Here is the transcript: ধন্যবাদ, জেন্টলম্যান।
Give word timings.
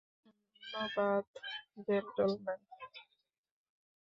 ধন্যবাদ, 0.73 1.25
জেন্টলম্যান। 1.87 2.61